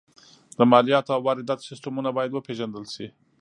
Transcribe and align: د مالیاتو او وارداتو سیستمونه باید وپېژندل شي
د 0.57 0.59
مالیاتو 0.71 1.11
او 1.15 1.21
وارداتو 1.27 1.67
سیستمونه 1.69 2.09
باید 2.17 2.31
وپېژندل 2.33 2.85
شي 2.93 3.07